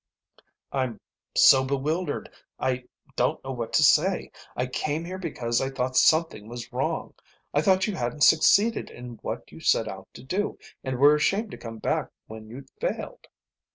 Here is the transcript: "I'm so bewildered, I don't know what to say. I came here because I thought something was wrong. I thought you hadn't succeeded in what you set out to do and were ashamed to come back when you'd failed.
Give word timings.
"I'm 0.71 0.99
so 1.37 1.63
bewildered, 1.63 2.27
I 2.57 2.85
don't 3.15 3.43
know 3.43 3.51
what 3.51 3.71
to 3.73 3.83
say. 3.83 4.31
I 4.55 4.65
came 4.65 5.05
here 5.05 5.19
because 5.19 5.61
I 5.61 5.69
thought 5.69 5.95
something 5.95 6.47
was 6.47 6.73
wrong. 6.73 7.13
I 7.53 7.61
thought 7.61 7.85
you 7.85 7.95
hadn't 7.95 8.23
succeeded 8.23 8.89
in 8.89 9.17
what 9.21 9.51
you 9.51 9.59
set 9.59 9.87
out 9.87 10.07
to 10.15 10.23
do 10.23 10.57
and 10.83 10.97
were 10.97 11.13
ashamed 11.13 11.51
to 11.51 11.57
come 11.59 11.77
back 11.77 12.09
when 12.25 12.49
you'd 12.49 12.71
failed. 12.79 13.27